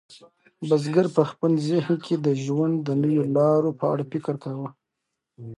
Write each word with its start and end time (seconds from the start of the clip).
بزګر 0.69 1.07
په 1.15 1.23
خپل 1.29 1.51
ذهن 1.69 1.93
کې 2.05 2.15
د 2.25 2.27
ژوند 2.43 2.75
د 2.87 2.89
نویو 3.01 3.23
لارو 3.35 3.77
په 3.79 3.85
اړه 3.93 4.03
فکر 4.11 4.35
کاوه. 4.43 4.69